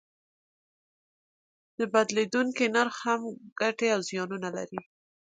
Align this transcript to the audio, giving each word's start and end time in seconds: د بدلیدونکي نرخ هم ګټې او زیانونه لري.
د 1.77 1.79
بدلیدونکي 1.93 2.65
نرخ 2.75 2.95
هم 3.05 3.21
ګټې 3.59 3.87
او 3.95 4.01
زیانونه 4.09 4.49
لري. 4.57 4.81